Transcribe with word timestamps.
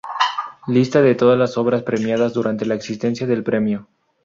Lista 0.65 1.03
de 1.03 1.13
todas 1.13 1.37
las 1.37 1.57
obras 1.59 1.83
premiadas 1.83 2.33
durante 2.33 2.65
la 2.65 2.73
existencia 2.73 3.27
del 3.27 3.43
premio. 3.43 3.87